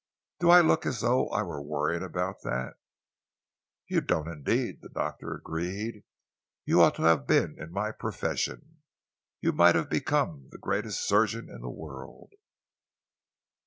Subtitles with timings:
[0.39, 2.73] Do I look as though I were worrying about that?"
[3.87, 6.03] "You don't indeed," the doctor agreed.
[6.65, 8.77] "You ought to have been in my profession.
[9.41, 12.31] You might have become the greatest surgeon in the world."